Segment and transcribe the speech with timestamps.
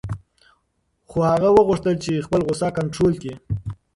[1.09, 3.35] خو هغه وغوښتل چې خپله غوسه کنټرول کړي.